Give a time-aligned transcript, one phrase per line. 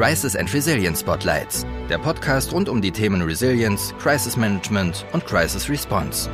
[0.00, 5.68] Crisis and Resilience Spotlights, der Podcast rund um die Themen Resilience, Crisis Management und Crisis
[5.68, 6.30] Response.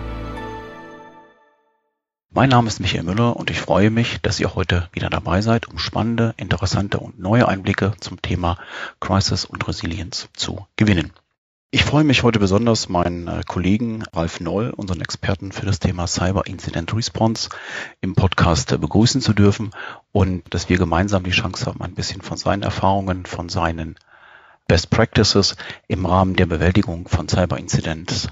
[2.30, 5.66] Mein Name ist Michael Müller und ich freue mich, dass ihr heute wieder dabei seid,
[5.66, 8.56] um spannende, interessante und neue Einblicke zum Thema
[9.00, 11.10] Crisis und Resilience zu gewinnen.
[11.72, 16.06] Ich freue mich heute besonders, meinen äh, Kollegen Ralf Noll, unseren Experten für das Thema
[16.06, 17.48] Cyber Incident Response,
[18.00, 19.72] im Podcast äh, begrüßen zu dürfen
[20.12, 23.96] und dass wir gemeinsam die Chance haben, ein bisschen von seinen Erfahrungen, von seinen
[24.68, 25.56] Best Practices
[25.88, 28.28] im Rahmen der Bewältigung von Cyber Incidents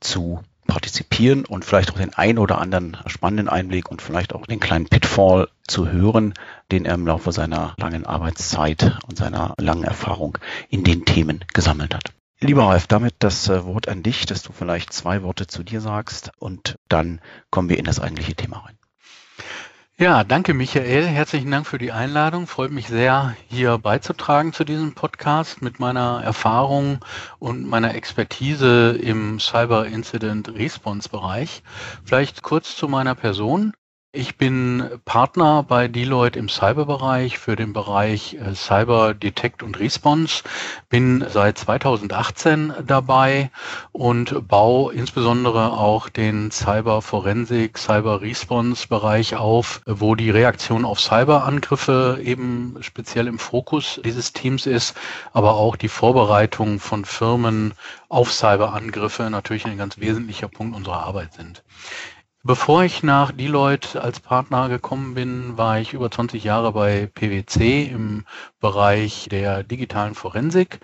[0.00, 4.60] zu partizipieren und vielleicht auch den ein oder anderen spannenden Einblick und vielleicht auch den
[4.60, 6.32] kleinen Pitfall zu hören,
[6.72, 10.38] den er im Laufe seiner langen Arbeitszeit und seiner langen Erfahrung
[10.70, 12.14] in den Themen gesammelt hat.
[12.40, 15.80] Lieber Ralf, damit das äh, Wort an dich, dass du vielleicht zwei Worte zu dir
[15.80, 17.20] sagst und dann
[17.50, 18.78] kommen wir in das eigentliche Thema rein.
[20.00, 21.04] Ja, danke Michael.
[21.04, 22.46] Herzlichen Dank für die Einladung.
[22.46, 27.04] Freut mich sehr, hier beizutragen zu diesem Podcast mit meiner Erfahrung
[27.40, 31.64] und meiner Expertise im Cyber Incident Response Bereich.
[32.04, 33.72] Vielleicht kurz zu meiner Person.
[34.12, 40.44] Ich bin Partner bei Deloitte im Cyberbereich für den Bereich äh, Cyber Detect und Response,
[40.88, 43.50] bin seit 2018 dabei
[43.92, 51.00] und baue insbesondere auch den Cyber Forensik, Cyber Response Bereich auf, wo die Reaktion auf
[51.00, 54.96] Cyberangriffe eben speziell im Fokus dieses Teams ist,
[55.34, 57.74] aber auch die Vorbereitung von Firmen
[58.08, 61.62] auf Cyberangriffe natürlich ein ganz wesentlicher Punkt unserer Arbeit sind.
[62.48, 67.82] Bevor ich nach Deloitte als Partner gekommen bin, war ich über 20 Jahre bei PwC
[67.84, 68.24] im
[68.58, 70.80] Bereich der digitalen Forensik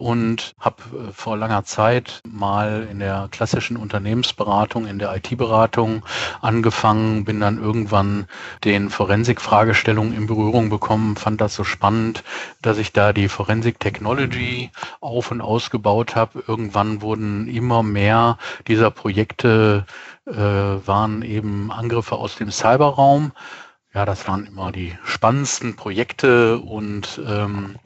[0.00, 6.02] und habe äh, vor langer Zeit mal in der klassischen Unternehmensberatung, in der IT-Beratung
[6.40, 8.26] angefangen, bin dann irgendwann
[8.64, 12.24] den Forensik-Fragestellungen in Berührung bekommen, fand das so spannend,
[12.62, 16.42] dass ich da die Forensik Technology auf und ausgebaut habe.
[16.46, 19.84] Irgendwann wurden immer mehr dieser Projekte,
[20.26, 23.32] äh, waren eben Angriffe aus dem Cyberraum.
[23.92, 27.76] Ja, das waren immer die spannendsten Projekte und ähm,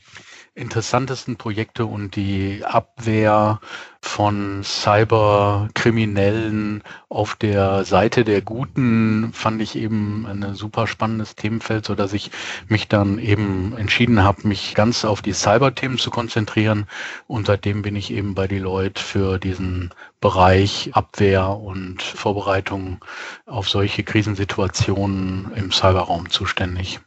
[0.56, 3.58] interessantesten Projekte und die Abwehr
[4.00, 11.96] von Cyberkriminellen auf der Seite der Guten fand ich eben ein super spannendes Themenfeld, so
[11.96, 12.30] dass ich
[12.68, 16.86] mich dann eben entschieden habe, mich ganz auf die Cyber-Themen zu konzentrieren.
[17.26, 19.90] Und seitdem bin ich eben bei Deloitte für diesen
[20.20, 23.04] Bereich Abwehr und Vorbereitung
[23.46, 27.00] auf solche Krisensituationen im Cyberraum zuständig.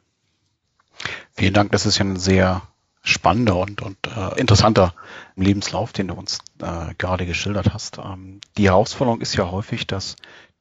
[1.34, 2.62] Vielen Dank, das ist ja ein sehr
[3.08, 4.94] spannender und, und äh, interessanter
[5.36, 7.98] Lebenslauf, den du uns äh, gerade geschildert hast.
[8.00, 10.16] Ähm, die Herausforderung ist ja häufig, dass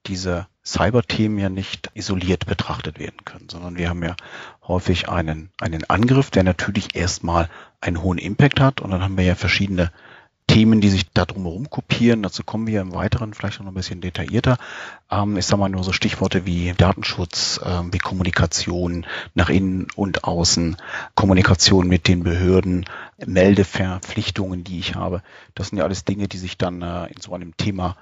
[0.06, 4.14] diese Cyber-Themen ja nicht isoliert betrachtet werden können, sondern wir haben ja
[4.66, 7.48] häufig einen, einen Angriff, der natürlich erstmal
[7.80, 9.90] einen hohen Impact hat und dann haben wir ja verschiedene
[10.46, 12.22] Themen, die sich da drumherum kopieren.
[12.22, 14.58] Dazu kommen wir im Weiteren vielleicht noch ein bisschen detaillierter.
[15.10, 20.24] Ähm, ich sage mal nur so Stichworte wie Datenschutz, äh, wie Kommunikation nach innen und
[20.24, 20.76] außen,
[21.14, 22.86] Kommunikation mit den Behörden,
[23.24, 25.22] Meldeverpflichtungen, die ich habe.
[25.54, 27.96] Das sind ja alles Dinge, die sich dann äh, in so einem Thema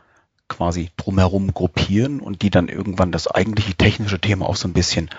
[0.48, 5.10] quasi drumherum gruppieren und die dann irgendwann das eigentliche technische Thema auch so ein bisschen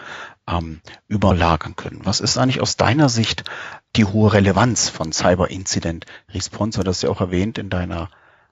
[0.47, 2.01] ähm, überlagern können.
[2.03, 3.43] Was ist eigentlich aus deiner Sicht
[3.95, 6.83] die hohe Relevanz von Cyber Incident Response?
[6.83, 8.09] Du hast ja auch erwähnt in deiner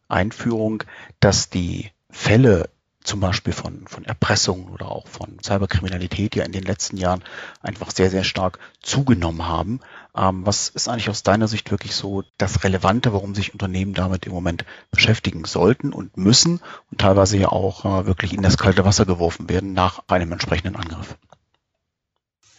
[0.07, 0.83] Einführung,
[1.19, 2.69] dass die Fälle
[3.03, 7.23] zum Beispiel von, von Erpressung oder auch von Cyberkriminalität ja in den letzten Jahren
[7.61, 9.79] einfach sehr, sehr stark zugenommen haben.
[10.15, 14.25] Ähm, was ist eigentlich aus deiner Sicht wirklich so das Relevante, warum sich Unternehmen damit
[14.25, 18.85] im Moment beschäftigen sollten und müssen und teilweise ja auch äh, wirklich in das kalte
[18.85, 21.17] Wasser geworfen werden nach einem entsprechenden Angriff?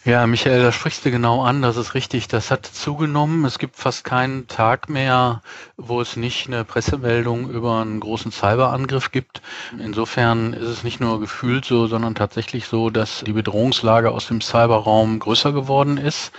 [0.07, 3.43] Ja, Michael, da sprichst du genau an, das ist richtig, das hat zugenommen.
[3.43, 5.41] Es gibt fast keinen Tag mehr,
[5.77, 9.41] wo es nicht eine Pressemeldung über einen großen Cyberangriff gibt.
[9.79, 14.41] Insofern ist es nicht nur gefühlt so, sondern tatsächlich so, dass die Bedrohungslage aus dem
[14.41, 16.31] Cyberraum größer geworden ist.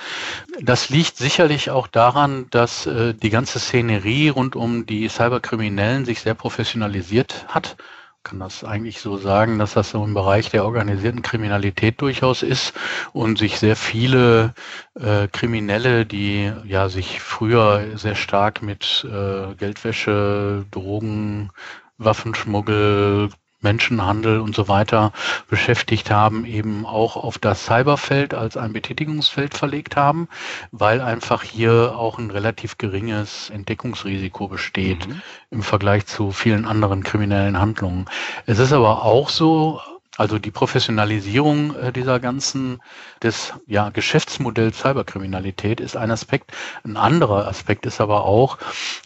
[0.61, 6.21] Das liegt sicherlich auch daran, dass äh, die ganze Szenerie rund um die Cyberkriminellen sich
[6.21, 7.77] sehr professionalisiert hat
[8.27, 12.75] kann das eigentlich so sagen, dass das so im Bereich der organisierten Kriminalität durchaus ist
[13.13, 14.53] und sich sehr viele
[14.95, 21.51] äh, Kriminelle, die ja sich früher sehr stark mit äh, Geldwäsche, Drogen,
[21.99, 23.31] Waffenschmuggel,
[23.61, 25.13] Menschenhandel und so weiter
[25.49, 30.29] beschäftigt haben, eben auch auf das Cyberfeld als ein Betätigungsfeld verlegt haben,
[30.73, 35.23] weil einfach hier auch ein relativ geringes Entdeckungsrisiko besteht mhm.
[35.51, 38.07] im Vergleich zu vielen anderen kriminellen Handlungen.
[38.45, 39.81] Es ist aber auch so,
[40.17, 42.83] Also die Professionalisierung äh, dieser ganzen
[43.23, 46.53] des ja, Geschäftsmodells Cyberkriminalität ist ein Aspekt.
[46.85, 48.59] Ein anderer Aspekt ist aber auch,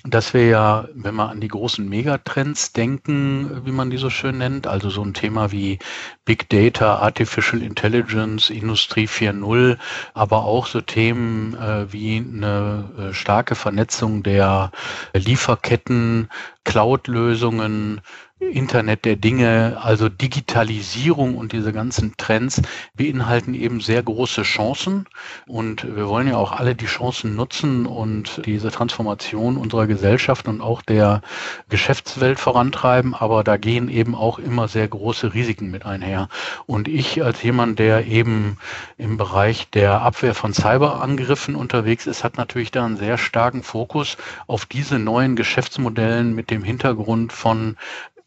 [0.05, 4.39] dass wir ja, wenn wir an die großen Megatrends denken, wie man die so schön
[4.39, 5.79] nennt, also so ein Thema wie
[6.25, 9.79] Big Data, Artificial Intelligence, Industrie 4.0,
[10.15, 14.71] aber auch so Themen äh, wie eine äh, starke Vernetzung der
[15.15, 16.29] Lieferketten,
[16.65, 18.01] Cloud-Lösungen,
[18.41, 22.63] Internet der Dinge, also Digitalisierung und diese ganzen Trends
[22.95, 25.07] beinhalten eben sehr große Chancen.
[25.47, 30.63] Und wir wollen ja auch alle die Chancen nutzen und diese Transformation unserer Gesellschaft und
[30.63, 31.21] auch der
[31.69, 33.15] Geschäftswelt vorantreiben.
[33.15, 36.29] Aber da gehen eben auch immer sehr große Risiken mit einher.
[36.67, 38.57] Und ich als jemand, der eben
[38.97, 44.17] im Bereich der Abwehr von Cyberangriffen unterwegs ist, hat natürlich da einen sehr starken Fokus
[44.47, 47.77] auf diese neuen Geschäftsmodellen mit dem Hintergrund von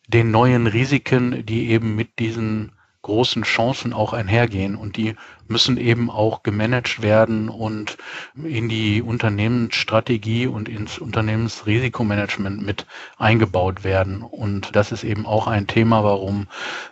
[0.08, 2.74] den neuen Risiken, die eben mit diesen
[3.04, 5.16] großen Chancen auch einhergehen und die
[5.48, 7.98] müssen eben auch gemanagt werden und
[8.34, 14.22] in die Unternehmensstrategie und ins Unternehmensrisikomanagement mit eingebaut werden.
[14.22, 16.48] Und das ist eben auch ein Thema, warum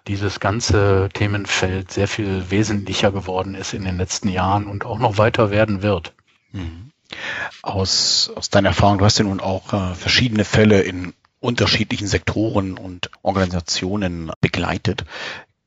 [0.08, 5.18] dieses ganze Themenfeld sehr viel wesentlicher geworden ist in den letzten Jahren und auch noch
[5.18, 6.14] weiter werden wird.
[6.52, 6.92] Mhm.
[7.62, 12.78] Aus, aus deiner Erfahrung, du hast ja nun auch äh, verschiedene Fälle in unterschiedlichen Sektoren
[12.78, 15.04] und Organisationen begleitet.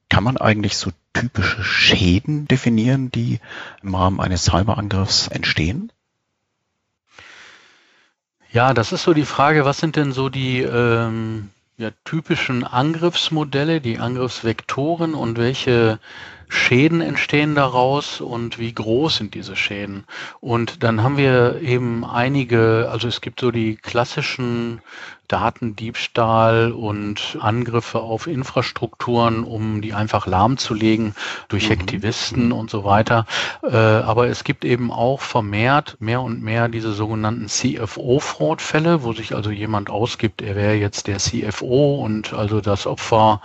[0.08, 3.40] Kann man eigentlich so typische Schäden definieren, die
[3.82, 5.92] im Rahmen eines Cyberangriffs entstehen?
[8.52, 13.80] Ja, das ist so die Frage, was sind denn so die ähm, ja, typischen Angriffsmodelle,
[13.80, 15.98] die Angriffsvektoren und welche
[16.48, 20.04] Schäden entstehen daraus und wie groß sind diese Schäden?
[20.40, 24.80] Und dann haben wir eben einige, also es gibt so die klassischen
[25.28, 31.14] Datendiebstahl und Angriffe auf Infrastrukturen, um die einfach lahmzulegen
[31.48, 31.70] durch mhm.
[31.70, 33.26] Hektivisten und so weiter.
[33.62, 39.34] Äh, aber es gibt eben auch vermehrt mehr und mehr diese sogenannten CFO-Fraud-Fälle, wo sich
[39.34, 43.40] also jemand ausgibt, er wäre jetzt der CFO und also das Opfer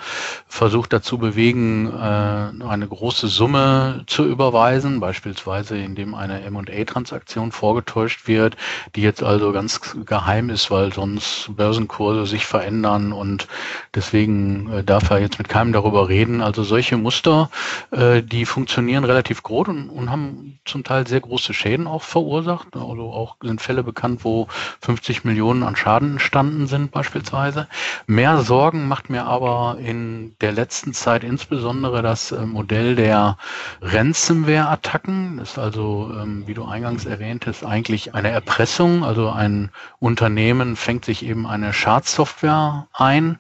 [0.48, 8.58] versucht dazu bewegen, äh, eine große Summe zu überweisen, beispielsweise indem eine M&A-Transaktion vorgetäuscht wird,
[8.96, 13.48] die jetzt also ganz geheim ist, weil sonst Börsenkurse sich verändern und
[13.94, 16.42] deswegen äh, darf er jetzt mit keinem darüber reden.
[16.42, 17.52] Also solche Muster,
[17.92, 22.76] äh, die funktionieren relativ groß und, und haben zum Teil sehr große Schäden auch verursacht.
[22.76, 24.48] Also auch sind Fälle bekannt, wo
[24.82, 27.68] 50 Millionen an Schaden entstanden sind beispielsweise.
[28.08, 33.38] Mehr Sorgen macht mir aber in der letzten Zeit insbesondere das äh, Modell der
[33.82, 35.38] Ransomware-Attacken.
[35.38, 39.04] Das ist also, ähm, wie du eingangs erwähntest, eigentlich eine Erpressung.
[39.04, 39.70] Also ein
[40.00, 43.40] Unternehmen fängt sich eben ein eine Schadsoftware ein.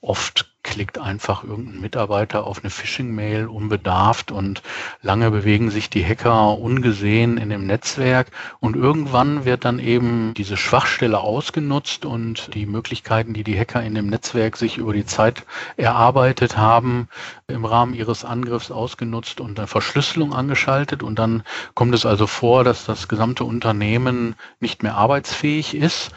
[0.00, 4.62] Oft klickt einfach irgendein Mitarbeiter auf eine Phishing-Mail unbedarft und
[5.02, 8.30] lange bewegen sich die Hacker ungesehen in dem Netzwerk
[8.60, 13.94] und irgendwann wird dann eben diese Schwachstelle ausgenutzt und die Möglichkeiten, die die Hacker in
[13.94, 15.44] dem Netzwerk sich über die Zeit
[15.76, 17.08] erarbeitet haben,
[17.48, 21.42] im Rahmen ihres Angriffs ausgenutzt und eine Verschlüsselung angeschaltet und dann
[21.74, 26.10] kommt es also vor, dass das gesamte Unternehmen nicht mehr arbeitsfähig ist.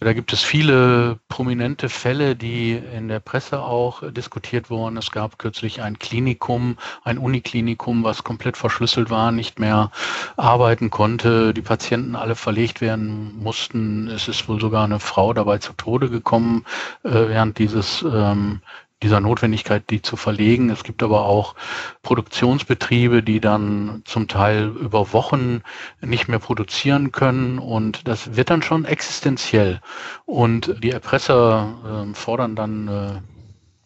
[0.00, 4.96] Da gibt es viele prominente Fälle, die in der Presse auch diskutiert wurden.
[4.96, 9.90] Es gab kürzlich ein Klinikum, ein Uniklinikum, was komplett verschlüsselt war, nicht mehr
[10.36, 14.08] arbeiten konnte, die Patienten alle verlegt werden mussten.
[14.08, 16.64] Es ist wohl sogar eine Frau dabei zu Tode gekommen
[17.04, 18.60] äh, während dieses ähm,
[19.02, 20.70] dieser Notwendigkeit, die zu verlegen.
[20.70, 21.54] Es gibt aber auch
[22.02, 25.62] Produktionsbetriebe, die dann zum Teil über Wochen
[26.00, 29.80] nicht mehr produzieren können und das wird dann schon existenziell.
[30.26, 33.37] Und die Erpresser äh, fordern dann äh,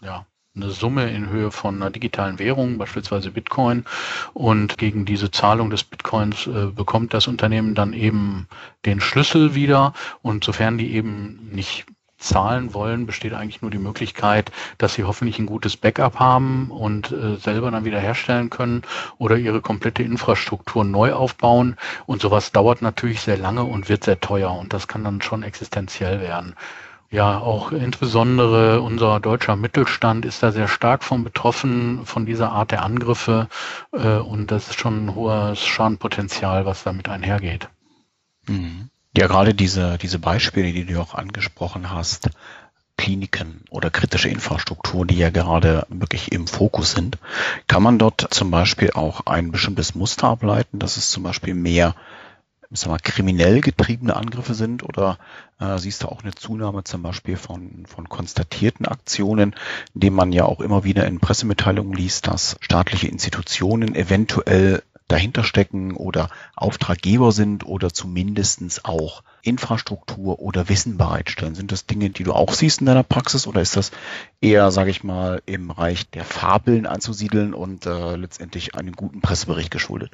[0.02, 3.84] ja, eine Summe in Höhe von einer digitalen Währung, beispielsweise Bitcoin.
[4.34, 8.48] Und gegen diese Zahlung des Bitcoins äh, bekommt das Unternehmen dann eben
[8.84, 9.94] den Schlüssel wieder.
[10.20, 11.86] Und sofern die eben nicht
[12.18, 17.10] zahlen wollen, besteht eigentlich nur die Möglichkeit, dass sie hoffentlich ein gutes Backup haben und
[17.10, 18.82] äh, selber dann wieder herstellen können
[19.18, 21.76] oder ihre komplette Infrastruktur neu aufbauen.
[22.06, 25.42] Und sowas dauert natürlich sehr lange und wird sehr teuer und das kann dann schon
[25.42, 26.54] existenziell werden.
[27.12, 32.70] Ja, auch insbesondere unser deutscher Mittelstand ist da sehr stark von betroffen, von dieser Art
[32.70, 33.48] der Angriffe.
[33.92, 37.68] Äh, und das ist schon ein hohes Schadenpotenzial, was damit einhergeht.
[38.48, 38.88] Mhm.
[39.14, 42.30] Ja, gerade diese, diese Beispiele, die du auch angesprochen hast,
[42.96, 47.18] Kliniken oder kritische Infrastruktur, die ja gerade wirklich im Fokus sind,
[47.66, 51.94] kann man dort zum Beispiel auch ein bestimmtes Muster ableiten, dass es zum Beispiel mehr
[52.72, 55.18] ich sag mal, kriminell getriebene Angriffe sind oder
[55.60, 59.54] äh, siehst du auch eine Zunahme zum Beispiel von, von konstatierten Aktionen,
[59.94, 65.94] indem man ja auch immer wieder in Pressemitteilungen liest, dass staatliche Institutionen eventuell dahinter stecken
[65.94, 71.54] oder Auftraggeber sind oder zumindestens auch Infrastruktur oder Wissen bereitstellen.
[71.54, 73.90] Sind das Dinge, die du auch siehst in deiner Praxis oder ist das
[74.40, 79.70] eher, sage ich mal, im Bereich der Fabeln anzusiedeln und äh, letztendlich einem guten Pressebericht
[79.70, 80.12] geschuldet?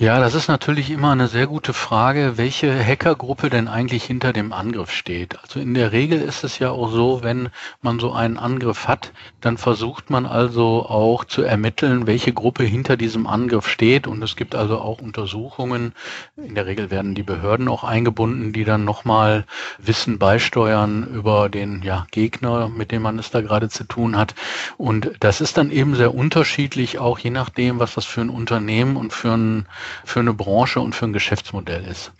[0.00, 4.54] Ja, das ist natürlich immer eine sehr gute Frage, welche Hackergruppe denn eigentlich hinter dem
[4.54, 5.38] Angriff steht.
[5.42, 7.50] Also in der Regel ist es ja auch so, wenn
[7.82, 12.96] man so einen Angriff hat, dann versucht man also auch zu ermitteln, welche Gruppe hinter
[12.96, 14.06] diesem Angriff steht.
[14.06, 15.92] Und es gibt also auch Untersuchungen.
[16.38, 19.44] In der Regel werden die Behörden auch eingebunden, die dann nochmal
[19.76, 24.34] Wissen beisteuern über den ja, Gegner, mit dem man es da gerade zu tun hat.
[24.78, 28.96] Und das ist dann eben sehr unterschiedlich, auch je nachdem, was das für ein Unternehmen
[28.96, 29.66] und für ein
[30.04, 32.12] für eine Branche und für ein Geschäftsmodell ist.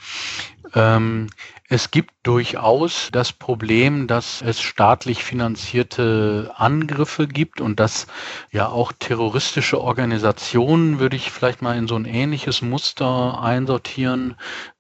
[0.75, 1.29] Ähm,
[1.69, 8.07] es gibt durchaus das Problem, dass es staatlich finanzierte Angriffe gibt und dass
[8.51, 14.35] ja auch terroristische Organisationen, würde ich vielleicht mal in so ein ähnliches Muster einsortieren,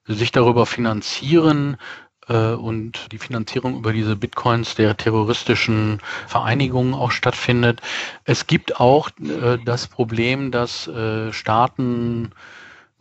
[0.06, 1.76] sich darüber finanzieren,
[2.30, 7.82] äh, und die Finanzierung über diese Bitcoins der terroristischen Vereinigungen auch stattfindet.
[8.25, 12.32] Es gibt auch äh, das Problem, dass äh, Staaten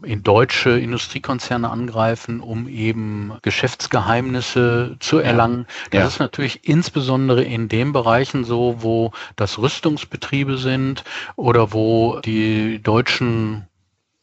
[0.03, 5.65] in deutsche Industriekonzerne angreifen, um eben Geschäftsgeheimnisse zu erlangen.
[5.91, 6.07] Das ja.
[6.07, 11.03] ist natürlich insbesondere in den Bereichen so, wo das Rüstungsbetriebe sind
[11.35, 13.67] oder wo die deutschen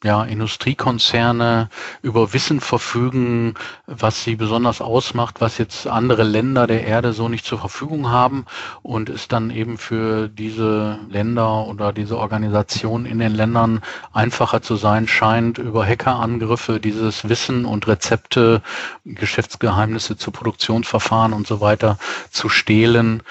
[0.04, 1.70] ja, Industriekonzerne
[2.02, 3.54] über Wissen verfügen,
[3.86, 8.44] was sie besonders ausmacht, was jetzt andere Länder der Erde so nicht zur Verfügung haben
[8.82, 13.80] und es dann eben für diese Länder oder diese Organisationen in den Ländern
[14.12, 18.60] einfacher zu sein scheint, über Hackerangriffe dieses Wissen und Rezepte,
[19.06, 21.98] Geschäftsgeheimnisse zu Produktionsverfahren und so weiter
[22.30, 23.22] zu stehlen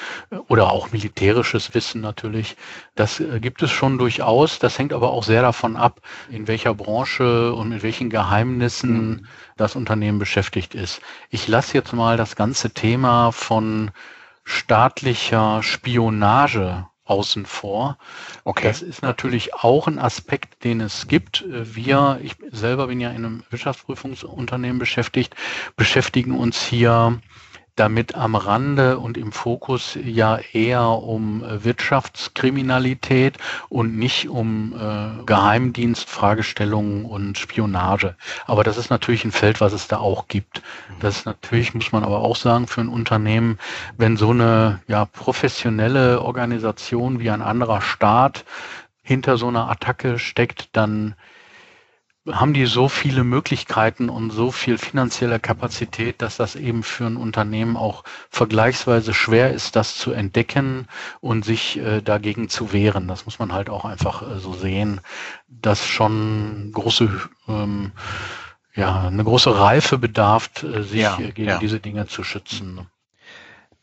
[0.48, 2.58] oder auch militärisches Wissen natürlich.
[2.96, 4.58] Das gibt es schon durchaus.
[4.58, 9.08] Das hängt aber auch sehr davon ab, in welchem welcher Branche und mit welchen Geheimnissen
[9.10, 9.28] mhm.
[9.58, 11.02] das Unternehmen beschäftigt ist.
[11.30, 13.92] Ich lasse jetzt mal das ganze Thema von
[14.46, 17.98] staatlicher Spionage außen vor.
[18.46, 18.70] Okay.
[18.70, 21.44] Das ist natürlich auch ein Aspekt, den es gibt.
[21.50, 25.36] Wir, ich selber bin ja in einem Wirtschaftsprüfungsunternehmen beschäftigt,
[25.76, 27.20] beschäftigen uns hier
[27.76, 33.38] damit am Rande und im Fokus ja eher um äh, Wirtschaftskriminalität
[33.70, 38.16] und nicht um äh, Geheimdienstfragestellungen und Spionage.
[38.46, 40.62] Aber das ist natürlich ein Feld, was es da auch gibt.
[41.00, 43.60] Das ist natürlich, muss man aber auch sagen, für ein Unternehmen,
[43.98, 48.46] wenn so eine ja, professionelle Organisation wie ein anderer Staat
[49.02, 51.16] hinter so einer Attacke steckt, dann
[52.32, 57.18] haben die so viele Möglichkeiten und so viel finanzielle Kapazität, dass das eben für ein
[57.18, 60.88] Unternehmen auch vergleichsweise schwer ist, das zu entdecken
[61.22, 63.08] und sich äh, dagegen zu wehren.
[63.08, 65.02] Das muss man halt auch einfach äh, so sehen,
[65.48, 67.12] dass schon große,
[67.48, 67.92] ähm,
[68.74, 71.60] ja, eine große Reife bedarf, äh, sich ja, gegen ja.
[71.60, 72.88] diese Dinge zu schützen.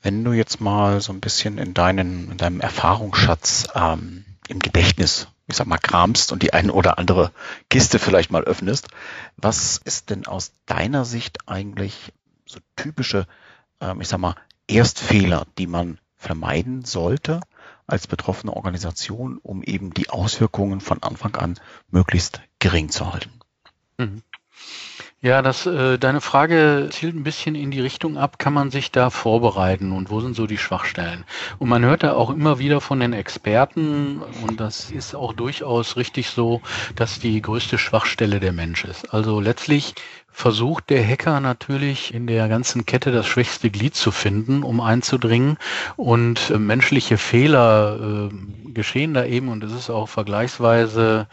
[0.03, 5.29] Wenn du jetzt mal so ein bisschen in deinen, in deinem Erfahrungsschatz ähm, im Gedächtnis
[5.53, 7.31] ich sag mal, kramst und die eine oder andere
[7.69, 8.89] Kiste vielleicht mal öffnest.
[9.37, 12.13] Was ist denn aus deiner Sicht eigentlich
[12.47, 13.27] so typische,
[13.81, 14.35] ähm, ich sag mal,
[14.67, 17.41] Erstfehler, die man vermeiden sollte
[17.87, 23.33] als betroffene Organisation, um eben die Auswirkungen von Anfang an möglichst gering zu halten?
[23.99, 24.23] Mhm.
[25.25, 28.91] Ja, das, äh, deine Frage zielt ein bisschen in die Richtung ab, kann man sich
[28.91, 31.23] da vorbereiten und wo sind so die Schwachstellen?
[31.61, 35.97] Und man hört da auch immer wieder von den Experten, und das ist auch durchaus
[35.97, 36.61] richtig so,
[36.97, 39.15] dass die größte Schwachstelle der Mensch ist.
[39.15, 39.95] Also letztlich
[40.33, 45.57] versucht der Hacker natürlich in der ganzen Kette das schwächste Glied zu finden, um einzudringen.
[45.95, 51.29] Und äh, menschliche Fehler äh, geschehen da eben, und es ist auch vergleichsweise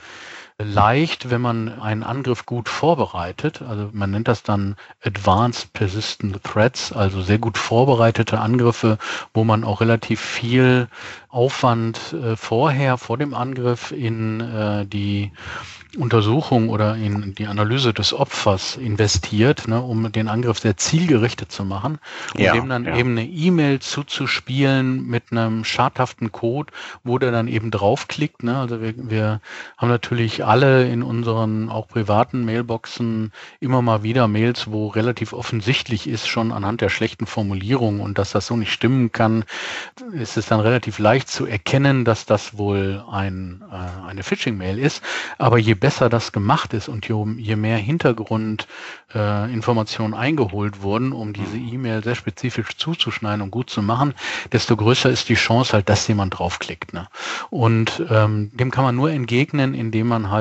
[0.62, 3.62] leicht, wenn man einen Angriff gut vorbereitet.
[3.62, 8.98] Also man nennt das dann Advanced Persistent Threats, also sehr gut vorbereitete Angriffe,
[9.34, 10.90] wo man auch relativ viel
[11.30, 15.32] Aufwand äh, vorher, vor dem Angriff in äh, die
[15.98, 21.66] Untersuchung oder in die Analyse des Opfers investiert, ne, um den Angriff sehr zielgerichtet zu
[21.66, 21.98] machen
[22.36, 22.96] und ja, dem dann ja.
[22.96, 26.72] eben eine E-Mail zuzuspielen mit einem schadhaften Code,
[27.04, 28.44] wo der dann eben draufklickt.
[28.44, 28.56] Ne.
[28.56, 29.42] Also wir, wir
[29.78, 36.10] haben natürlich alle in unseren auch privaten Mailboxen immer mal wieder Mails, wo relativ offensichtlich
[36.10, 39.46] ist, schon anhand der schlechten Formulierung und dass das so nicht stimmen kann,
[40.12, 43.76] ist es dann relativ leicht zu erkennen, dass das wohl ein, äh,
[44.08, 45.04] eine Phishing-Mail ist.
[45.38, 51.34] Aber je besser das gemacht ist und je, je mehr Hintergrundinformationen äh, eingeholt wurden, um
[51.34, 54.16] diese E-Mail sehr spezifisch zuzuschneiden und gut zu machen,
[54.52, 56.92] desto größer ist die Chance halt, dass jemand draufklickt.
[56.94, 57.08] Ne?
[57.52, 60.39] Und ähm, dem kann man nur entgegnen, indem man halt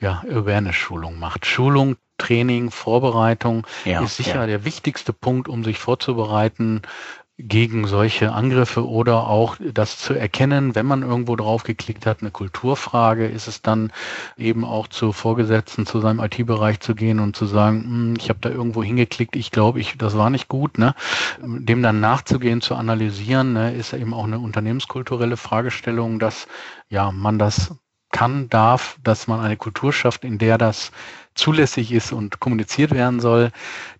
[0.00, 1.46] ja, Awareness-Schulung macht.
[1.46, 4.46] Schulung, Training, Vorbereitung ja, ist sicher ja.
[4.46, 6.82] der wichtigste Punkt, um sich vorzubereiten
[7.40, 12.32] gegen solche Angriffe oder auch das zu erkennen, wenn man irgendwo drauf geklickt hat, eine
[12.32, 13.92] Kulturfrage, ist es dann
[14.36, 18.40] eben auch zu Vorgesetzten, zu seinem IT-Bereich zu gehen und zu sagen, hm, ich habe
[18.40, 20.78] da irgendwo hingeklickt, ich glaube, ich, das war nicht gut.
[20.78, 20.96] Ne?
[21.40, 26.48] Dem dann nachzugehen, zu analysieren, ne, ist eben auch eine unternehmenskulturelle Fragestellung, dass
[26.88, 27.72] ja man das
[28.10, 30.92] kann, darf, dass man eine Kultur schafft, in der das
[31.34, 33.52] zulässig ist und kommuniziert werden soll.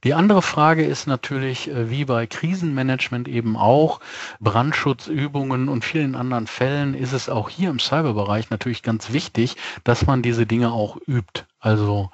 [0.02, 4.00] Die andere Frage ist natürlich, äh, wie bei Krisenmanagement eben auch,
[4.40, 10.06] Brandschutzübungen und vielen anderen Fällen ist es auch hier im Cyberbereich natürlich ganz wichtig, dass
[10.06, 11.44] man diese Dinge auch übt.
[11.60, 12.10] Also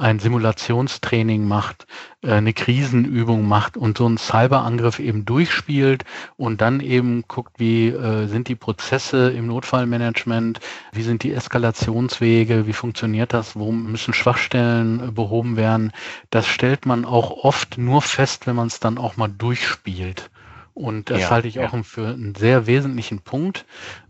[0.00, 1.86] ein Simulationstraining macht,
[2.22, 6.04] äh, eine Krisenübung macht und so einen Cyberangriff eben durchspielt
[6.36, 10.60] und dann eben guckt, wie äh, sind die Prozesse im Notfallmanagement,
[10.92, 15.92] wie sind die Eskalationswege, wie funktioniert das, wo müssen Schwachstellen äh, behoben werden.
[16.30, 20.30] Das stellt man auch oft nur fest, wenn man es dann auch mal durchspielt.
[20.72, 21.68] Und das ja, halte ich ja.
[21.68, 23.66] auch für einen sehr wesentlichen Punkt,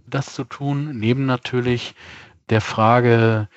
[0.07, 1.95] das zu tun, neben natürlich
[2.49, 3.49] der Frage,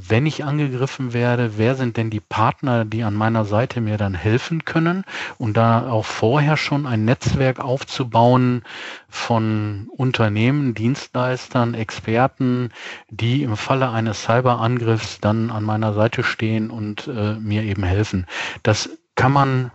[0.00, 4.14] wenn ich angegriffen werde, wer sind denn die Partner, die an meiner Seite mir dann
[4.14, 5.04] helfen können
[5.38, 8.62] und da auch vorher schon ein Netzwerk aufzubauen
[9.08, 12.70] von Unternehmen, Dienstleistern, Experten,
[13.10, 18.26] die im Falle eines Cyberangriffs dann an meiner Seite stehen und äh, mir eben helfen.
[18.62, 19.72] Das kann man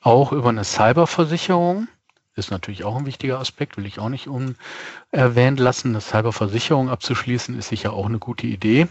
[0.00, 1.88] auch über eine Cyberversicherung
[2.36, 5.88] ist natürlich auch ein wichtiger Aspekt, will ich auch nicht unerwähnt lassen.
[5.88, 8.88] Eine Cyberversicherung abzuschließen ist sicher auch eine gute Idee.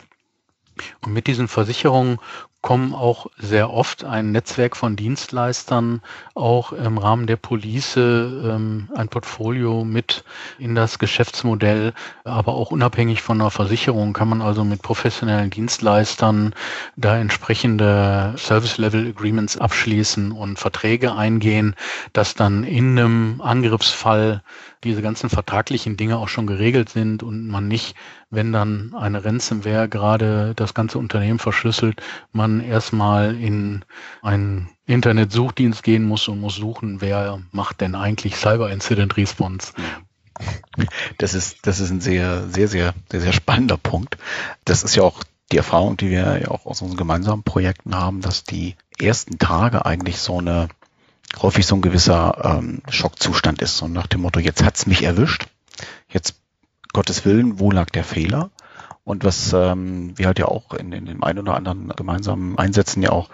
[1.01, 2.19] Und mit diesen Versicherungen
[2.65, 6.01] kommen auch sehr oft ein Netzwerk von Dienstleistern
[6.33, 10.23] auch im Rahmen der Police ähm, ein Portfolio mit
[10.57, 16.55] in das Geschäftsmodell, aber auch unabhängig von der Versicherung kann man also mit professionellen Dienstleistern
[16.95, 21.75] da entsprechende Service Level Agreements abschließen und Verträge eingehen,
[22.13, 24.41] dass dann in einem Angriffsfall
[24.85, 27.95] diese ganzen vertraglichen Dinge auch schon geregelt sind und man nicht,
[28.29, 33.83] wenn dann eine Ransomware gerade das ganze Unternehmen verschlüsselt, man erstmal in
[34.21, 39.73] einen Internetsuchdienst gehen muss und muss suchen, wer macht denn eigentlich Cyber Incident Response.
[41.17, 44.17] Das ist, das ist ein sehr, sehr, sehr, sehr, sehr spannender Punkt.
[44.65, 48.19] Das ist ja auch die Erfahrung, die wir ja auch aus unseren gemeinsamen Projekten haben,
[48.19, 50.67] dass die ersten Tage eigentlich so eine
[51.41, 53.77] häufig so ein gewisser ähm, Schockzustand ist.
[53.77, 55.47] So nach dem Motto, jetzt hat's mich erwischt,
[56.09, 56.35] jetzt
[56.93, 58.51] Gottes Willen, wo lag der Fehler?
[59.03, 63.03] Und was ähm, wir halt ja auch in, in dem einen oder anderen gemeinsamen Einsätzen
[63.03, 63.29] ja auch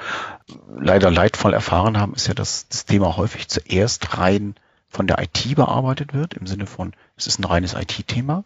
[0.78, 4.56] leider leidvoll erfahren haben, ist ja, dass das Thema häufig zuerst rein
[4.90, 8.44] von der IT bearbeitet wird, im Sinne von, es ist ein reines IT-Thema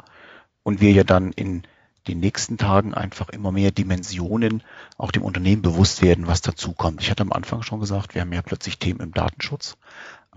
[0.61, 1.63] und wir ja dann in
[2.07, 4.63] den nächsten Tagen einfach immer mehr Dimensionen
[4.97, 7.01] auch dem Unternehmen bewusst werden, was dazukommt.
[7.01, 9.77] Ich hatte am Anfang schon gesagt, wir haben ja plötzlich Themen im Datenschutz.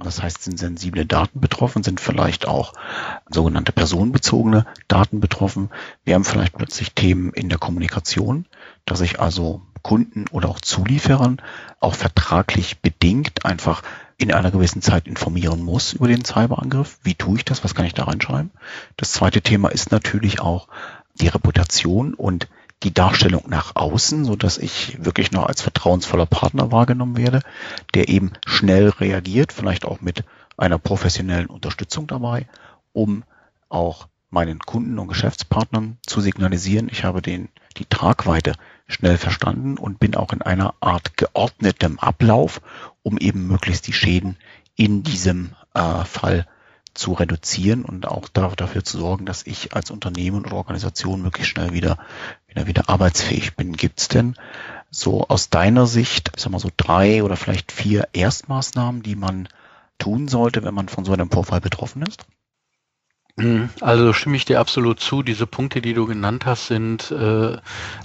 [0.00, 2.72] Das heißt, sind sensible Daten betroffen, sind vielleicht auch
[3.28, 5.70] sogenannte personenbezogene Daten betroffen.
[6.04, 8.46] Wir haben vielleicht plötzlich Themen in der Kommunikation,
[8.85, 11.42] dass ich also Kunden oder auch Zulieferern
[11.81, 13.83] auch vertraglich bedingt einfach
[14.18, 16.98] in einer gewissen Zeit informieren muss über den Cyberangriff.
[17.02, 17.62] Wie tue ich das?
[17.62, 18.50] Was kann ich da reinschreiben?
[18.96, 20.68] Das zweite Thema ist natürlich auch
[21.20, 22.48] die Reputation und
[22.83, 27.40] die Darstellung nach außen, so dass ich wirklich noch als vertrauensvoller Partner wahrgenommen werde,
[27.94, 30.24] der eben schnell reagiert, vielleicht auch mit
[30.57, 32.46] einer professionellen Unterstützung dabei,
[32.92, 33.24] um
[33.68, 38.54] auch meinen Kunden und Geschäftspartnern zu signalisieren, ich habe den, die Tragweite
[38.87, 42.61] schnell verstanden und bin auch in einer Art geordnetem Ablauf,
[43.02, 44.37] um eben möglichst die Schäden
[44.76, 46.46] in diesem äh, Fall
[46.98, 51.72] zu reduzieren und auch dafür zu sorgen, dass ich als Unternehmen oder Organisation möglichst schnell
[51.72, 51.98] wieder,
[52.48, 53.74] wieder, wieder arbeitsfähig bin.
[53.74, 54.34] Gibt es denn
[54.90, 59.48] so aus deiner Sicht, ich sag mal so drei oder vielleicht vier Erstmaßnahmen, die man
[59.98, 62.26] tun sollte, wenn man von so einem Vorfall betroffen ist?
[63.38, 63.70] Mhm.
[63.81, 65.22] Also stimme ich dir absolut zu.
[65.22, 67.57] Diese Punkte, die du genannt hast, sind äh,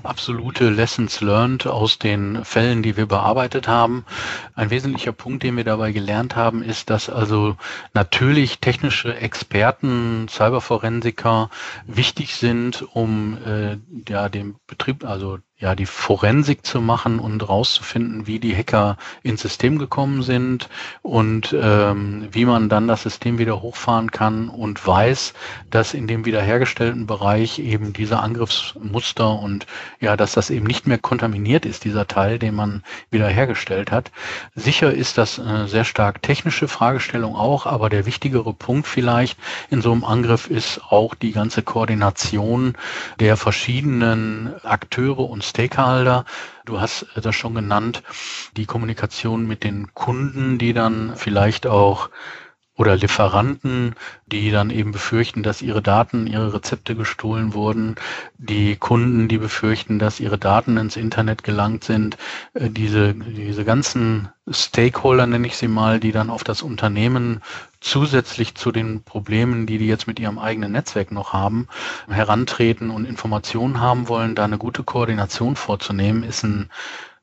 [0.04, 4.06] absolute Lessons learned aus den Fällen, die wir bearbeitet haben.
[4.54, 7.58] Ein wesentlicher Punkt, den wir dabei gelernt haben, ist, dass also
[7.94, 11.50] natürlich technische Experten, Cyberforensiker
[11.88, 18.28] wichtig sind, um äh, ja den Betrieb, also ja, die Forensik zu machen und rauszufinden,
[18.28, 20.68] wie die Hacker ins System gekommen sind
[21.04, 25.34] und ähm, wie man dann das System wieder hochfahren kann und weiß,
[25.70, 29.66] dass in dem wiederhergestellten Bereich eben diese Angriffsmuster und
[30.02, 34.12] ja, dass das eben nicht mehr kontaminiert ist, dieser Teil, den man wiederhergestellt hat.
[34.56, 39.82] Sicher ist das eine sehr stark technische Fragestellung auch, aber der wichtigere Punkt vielleicht in
[39.82, 42.74] so einem Angriff ist auch die ganze Koordination
[43.22, 46.26] der verschiedenen Akteure und Stakeholder.
[46.66, 48.02] Du hast das schon genannt,
[48.58, 52.10] die Kommunikation mit den Kunden, die dann vielleicht auch
[52.76, 53.94] oder Lieferanten,
[54.26, 57.96] die dann eben befürchten, dass ihre Daten, ihre Rezepte gestohlen wurden,
[58.38, 62.18] die Kunden, die befürchten, dass ihre Daten ins Internet gelangt sind,
[62.54, 67.42] äh, diese, diese ganzen Stakeholder, nenne ich sie mal, die dann auf das Unternehmen
[67.80, 71.68] zusätzlich zu den Problemen, die die jetzt mit ihrem eigenen Netzwerk noch haben,
[72.10, 76.70] herantreten und Informationen haben wollen, da eine gute Koordination vorzunehmen, ist ein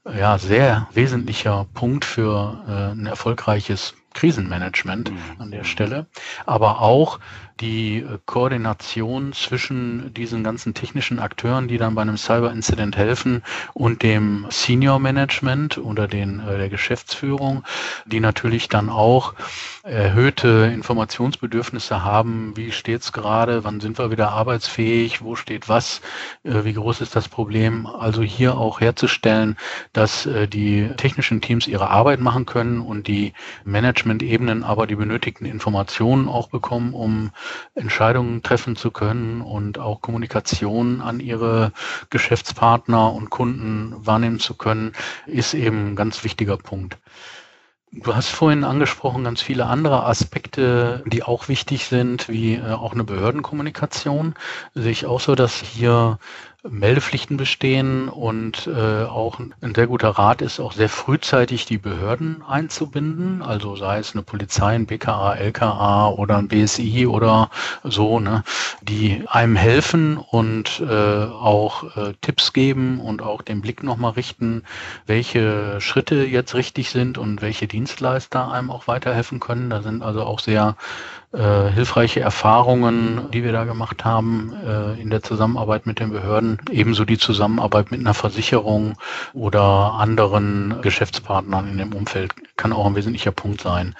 [0.04, 6.06] ja, sehr wesentlicher Punkt für äh, ein erfolgreiches Krisenmanagement an der Stelle,
[6.46, 7.20] aber auch
[7.60, 13.42] die äh, Koordination zwischen diesen ganzen technischen Akteuren, die dann bei einem Cyber-Incident helfen
[13.74, 17.64] und dem Senior Management oder den, äh, der Geschäftsführung,
[18.06, 19.34] die natürlich dann auch
[19.82, 22.56] erhöhte Informationsbedürfnisse haben.
[22.56, 23.64] Wie steht's gerade?
[23.64, 25.22] Wann sind wir wieder arbeitsfähig?
[25.22, 26.00] Wo steht was?
[26.44, 27.86] Äh, wie groß ist das Problem?
[27.86, 29.56] Also hier auch herzustellen,
[29.92, 33.32] dass die technischen Teams ihre Arbeit machen können und die
[33.64, 37.30] Management-Ebenen aber die benötigten Informationen auch bekommen, um
[37.74, 41.72] Entscheidungen treffen zu können und auch Kommunikation an ihre
[42.10, 44.92] Geschäftspartner und Kunden wahrnehmen zu können,
[45.26, 46.98] ist eben ein ganz wichtiger Punkt.
[47.92, 52.92] Du hast vorhin angesprochen ganz viele andere Aspekte, die auch wichtig sind, wie äh, auch
[52.92, 54.34] eine Behördenkommunikation.
[54.74, 56.20] Sehe ich auch so, dass hier
[56.68, 62.42] Meldepflichten bestehen und äh, auch ein sehr guter Rat ist, auch sehr frühzeitig die Behörden
[62.46, 67.50] einzubinden, also sei es eine Polizei, ein BKA, LKA oder ein BSI oder
[67.82, 68.44] so, ne,
[68.82, 74.64] die einem helfen und äh, auch äh, Tipps geben und auch den Blick nochmal richten,
[75.06, 79.70] welche Schritte jetzt richtig sind und welche Dienstleister einem auch weiterhelfen können.
[79.70, 80.76] Da sind also auch sehr
[81.32, 86.58] äh, hilfreiche Erfahrungen, die wir da gemacht haben äh, in der Zusammenarbeit mit den Behörden,
[86.70, 88.94] ebenso die Zusammenarbeit mit einer Versicherung
[89.32, 93.94] oder anderen Geschäftspartnern in dem Umfeld kann auch ein wesentlicher Punkt sein.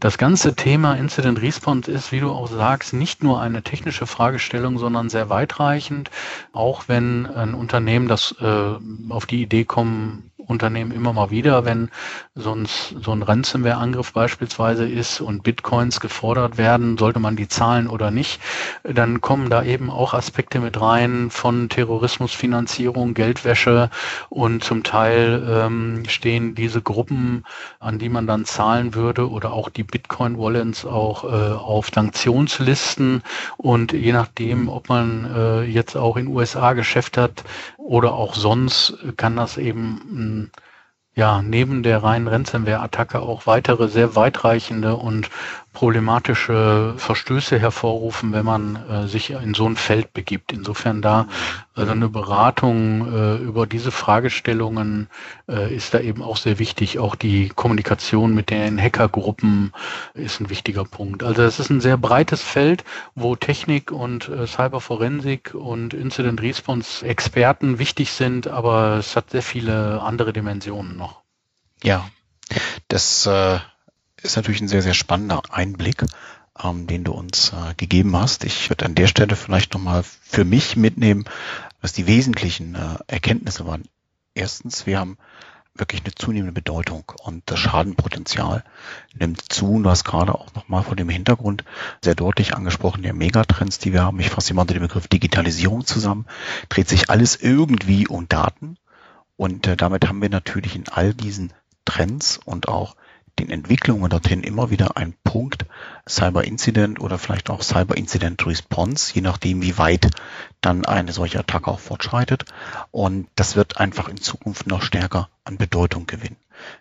[0.00, 4.78] Das ganze Thema Incident Response ist, wie du auch sagst, nicht nur eine technische Fragestellung,
[4.78, 6.10] sondern sehr weitreichend,
[6.52, 8.74] auch wenn ein Unternehmen das äh,
[9.10, 11.90] auf die Idee kommen Unternehmen immer mal wieder, wenn
[12.34, 17.86] so ein, so ein Ransomware-Angriff beispielsweise ist und Bitcoins gefordert werden, sollte man die zahlen
[17.86, 18.40] oder nicht,
[18.82, 23.90] dann kommen da eben auch Aspekte mit rein von Terrorismusfinanzierung, Geldwäsche
[24.28, 27.44] und zum Teil ähm, stehen diese Gruppen,
[27.78, 33.22] an die man dann zahlen würde oder auch die Bitcoin-Wallets auch äh, auf Sanktionslisten.
[33.56, 37.44] Und je nachdem, ob man äh, jetzt auch in USA Geschäft hat
[37.80, 40.50] oder auch sonst, kann das eben
[41.14, 45.28] ja, neben der reinen Ransomware-Attacke auch weitere sehr weitreichende und
[45.80, 50.52] problematische Verstöße hervorrufen, wenn man äh, sich in so ein Feld begibt.
[50.52, 51.26] Insofern da
[51.74, 55.08] also eine Beratung äh, über diese Fragestellungen
[55.48, 56.98] äh, ist da eben auch sehr wichtig.
[56.98, 59.72] Auch die Kommunikation mit den Hackergruppen
[60.12, 61.22] ist ein wichtiger Punkt.
[61.22, 67.06] Also es ist ein sehr breites Feld, wo Technik und äh, Cyberforensik und Incident Response
[67.06, 71.22] Experten wichtig sind, aber es hat sehr viele andere Dimensionen noch.
[71.82, 72.06] Ja,
[72.88, 73.60] das äh
[74.22, 76.04] ist natürlich ein sehr, sehr spannender Einblick,
[76.62, 78.44] ähm, den du uns äh, gegeben hast.
[78.44, 81.24] Ich würde an der Stelle vielleicht nochmal für mich mitnehmen,
[81.80, 83.84] was die wesentlichen äh, Erkenntnisse waren.
[84.34, 85.16] Erstens, wir haben
[85.74, 88.64] wirklich eine zunehmende Bedeutung und das Schadenpotenzial
[89.14, 89.72] nimmt zu.
[89.72, 91.64] Und du hast gerade auch nochmal vor dem Hintergrund
[92.04, 94.20] sehr deutlich angesprochen, der Megatrends, die wir haben.
[94.20, 96.26] Ich fasse immer unter dem Begriff Digitalisierung zusammen.
[96.68, 98.76] Dreht sich alles irgendwie um Daten.
[99.36, 101.52] Und äh, damit haben wir natürlich in all diesen
[101.84, 102.94] Trends und auch
[103.38, 105.66] den Entwicklungen dorthin immer wieder ein Punkt
[106.08, 110.10] Cyber Incident oder vielleicht auch Cyber Incident Response, je nachdem, wie weit
[110.60, 112.44] dann eine solche Attacke auch fortschreitet.
[112.90, 116.36] Und das wird einfach in Zukunft noch stärker an Bedeutung gewinnen.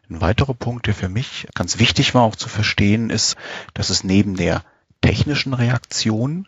[0.10, 3.38] Ein weiterer Punkt, der für mich ganz wichtig war auch zu verstehen, ist,
[3.74, 4.64] dass es neben der
[5.02, 6.46] technischen Reaktion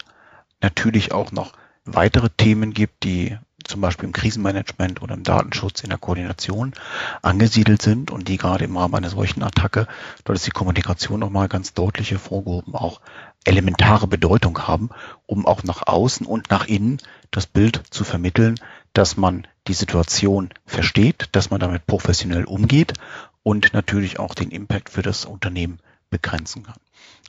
[0.62, 1.54] natürlich auch noch
[1.86, 6.74] weitere Themen gibt, die zum Beispiel im Krisenmanagement oder im Datenschutz in der Koordination
[7.22, 9.88] angesiedelt sind und die gerade im Rahmen einer solchen Attacke,
[10.24, 13.02] dort ist die Kommunikation nochmal ganz deutlich hervorgehoben, auch
[13.46, 14.90] elementare Bedeutung haben,
[15.26, 16.98] um auch nach außen und nach innen
[17.32, 18.60] das Bild zu vermitteln,
[18.94, 22.94] dass man die Situation versteht, dass man damit professionell umgeht
[23.44, 26.76] und natürlich auch den Impact für das Unternehmen begrenzen kann.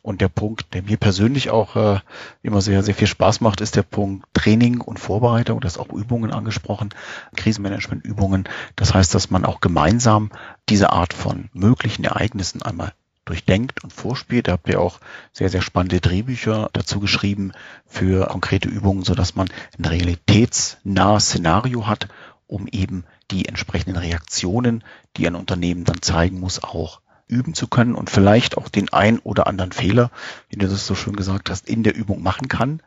[0.03, 2.01] Und der Punkt, der mir persönlich auch äh,
[2.43, 5.61] immer sehr, sehr viel Spaß macht, ist der Punkt Training und Vorbereitung.
[5.61, 6.91] Das auch Übungen angesprochen,
[7.37, 8.49] Krisenmanagement-Übungen.
[8.75, 10.31] Das heißt, dass man auch gemeinsam
[10.69, 12.93] diese Art von möglichen Ereignissen einmal
[13.25, 14.49] durchdenkt und vorspielt.
[14.49, 14.99] Da habt ihr auch
[15.33, 17.53] sehr, sehr spannende Drehbücher dazu geschrieben
[17.87, 22.09] für konkrete Übungen, so dass man ein realitätsnahes Szenario hat,
[22.49, 24.83] um eben die entsprechenden Reaktionen,
[25.17, 29.19] die ein Unternehmen dann zeigen muss, auch üben zu können und vielleicht auch den ein
[29.19, 30.11] oder anderen Fehler,
[30.49, 32.83] wie du das so schön gesagt hast, in der Übung machen kann,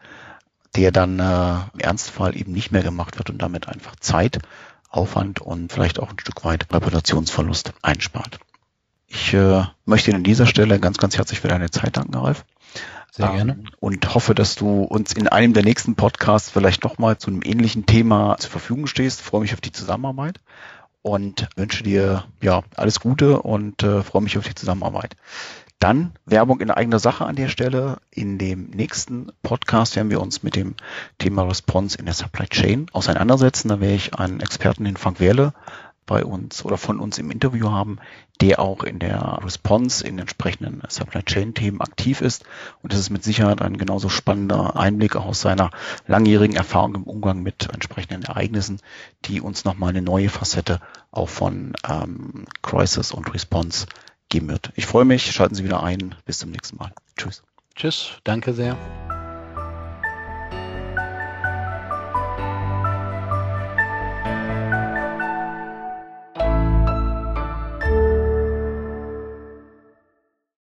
[0.75, 4.39] der dann äh, im Ernstfall eben nicht mehr gemacht wird und damit einfach Zeit,
[4.89, 8.39] Aufwand und vielleicht auch ein Stück weit Reputationsverlust einspart.
[9.07, 12.45] Ich äh, möchte Ihnen an dieser Stelle ganz, ganz herzlich für deine Zeit danken, Ralf.
[13.11, 13.53] Sehr gerne.
[13.53, 17.41] Ähm, und hoffe, dass du uns in einem der nächsten Podcasts vielleicht nochmal zu einem
[17.43, 19.21] ähnlichen Thema zur Verfügung stehst.
[19.21, 20.39] freue mich auf die Zusammenarbeit
[21.05, 25.15] und wünsche dir ja alles Gute und äh, freue mich auf die Zusammenarbeit.
[25.77, 27.97] Dann Werbung in eigener Sache an der Stelle.
[28.09, 30.73] In dem nächsten Podcast werden wir uns mit dem
[31.19, 33.69] Thema Response in der Supply Chain auseinandersetzen.
[33.69, 35.53] Da werde ich einen Experten, den Frank Werle,
[36.05, 37.99] bei uns oder von uns im Interview haben,
[38.41, 42.43] der auch in der Response in entsprechenden Supply Chain Themen aktiv ist.
[42.81, 45.71] Und das ist mit Sicherheit ein genauso spannender Einblick aus seiner
[46.07, 48.79] langjährigen Erfahrung im Umgang mit entsprechenden Ereignissen,
[49.25, 50.79] die uns nochmal eine neue Facette
[51.11, 53.87] auch von ähm, Crisis und Response
[54.29, 54.71] geben wird.
[54.75, 56.15] Ich freue mich, schalten Sie wieder ein.
[56.25, 56.91] Bis zum nächsten Mal.
[57.17, 57.43] Tschüss.
[57.75, 58.77] Tschüss, danke sehr.